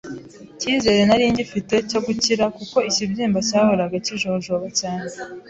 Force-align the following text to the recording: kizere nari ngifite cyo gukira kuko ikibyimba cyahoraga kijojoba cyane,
kizere 0.61 0.99
nari 1.07 1.23
ngifite 1.33 1.75
cyo 1.89 1.99
gukira 2.05 2.43
kuko 2.57 2.77
ikibyimba 2.89 3.39
cyahoraga 3.49 3.95
kijojoba 4.05 4.67
cyane, 4.79 5.09